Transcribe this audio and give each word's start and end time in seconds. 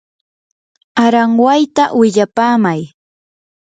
aranwayta 1.05 1.83
willapamay. 1.97 2.81